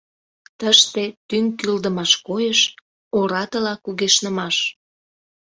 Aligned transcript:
Тыште 0.59 1.03
тӱҥ 1.27 1.45
кӱлдымаш 1.59 2.11
койыш: 2.27 2.59
орадыла 3.17 3.73
кугешнымаш. 3.83 4.57